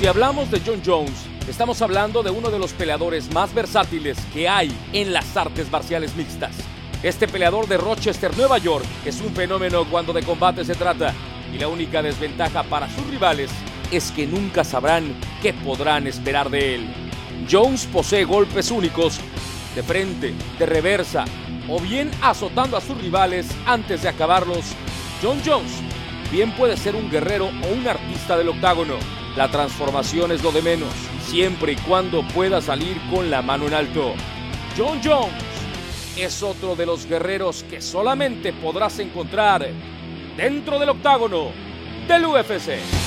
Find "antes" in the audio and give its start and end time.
23.66-24.00